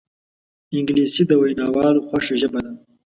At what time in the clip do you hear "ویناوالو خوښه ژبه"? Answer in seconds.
1.41-2.59